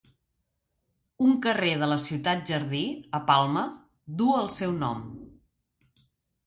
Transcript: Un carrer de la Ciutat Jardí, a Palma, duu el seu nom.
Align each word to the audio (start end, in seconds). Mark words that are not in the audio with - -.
Un 1.25 1.35
carrer 1.43 1.73
de 1.83 1.89
la 1.91 1.97
Ciutat 2.05 2.41
Jardí, 2.53 2.81
a 3.19 3.21
Palma, 3.29 3.67
duu 4.23 4.35
el 4.43 4.53
seu 4.59 4.77
nom. 4.83 5.07